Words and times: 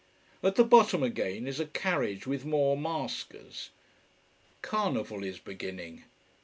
At 0.41 0.55
the 0.55 0.63
bottom, 0.63 1.03
again, 1.03 1.45
is 1.45 1.59
a 1.59 1.67
carriage 1.67 2.25
with 2.25 2.43
more 2.43 2.75
maskers. 2.75 3.69
Carnival 4.63 5.23
is 5.23 5.37
beginning. 5.37 6.05